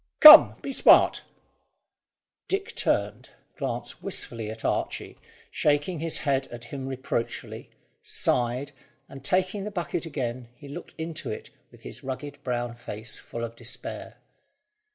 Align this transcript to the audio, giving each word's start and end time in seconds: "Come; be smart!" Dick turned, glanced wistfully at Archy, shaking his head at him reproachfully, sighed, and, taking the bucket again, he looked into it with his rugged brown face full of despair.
"Come; 0.19 0.55
be 0.63 0.71
smart!" 0.71 1.21
Dick 2.47 2.73
turned, 2.75 3.29
glanced 3.57 4.01
wistfully 4.01 4.49
at 4.49 4.65
Archy, 4.65 5.19
shaking 5.51 5.99
his 5.99 6.17
head 6.25 6.47
at 6.47 6.63
him 6.63 6.87
reproachfully, 6.87 7.69
sighed, 8.01 8.71
and, 9.07 9.23
taking 9.23 9.63
the 9.63 9.69
bucket 9.69 10.07
again, 10.07 10.47
he 10.55 10.67
looked 10.67 10.95
into 10.97 11.29
it 11.29 11.51
with 11.69 11.83
his 11.83 12.03
rugged 12.03 12.43
brown 12.43 12.73
face 12.73 13.19
full 13.19 13.43
of 13.43 13.55
despair. 13.55 14.17